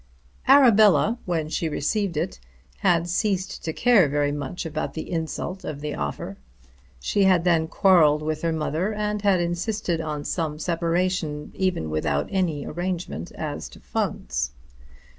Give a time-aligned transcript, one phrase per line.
[0.47, 2.39] Arabella, when she received it,
[2.77, 6.37] had ceased to care very much about the insult of the offer.
[6.99, 12.27] She had then quarrelled with her mother, and had insisted on some separation even without
[12.31, 14.49] any arrangement as to funds.